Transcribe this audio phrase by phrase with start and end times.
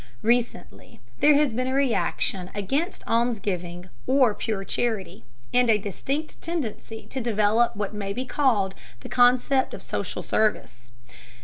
[0.23, 7.05] Recently there has been a reaction against almsgiving or pure charity, and a distinct tendency
[7.05, 10.89] to develop what may be called the concept of social service.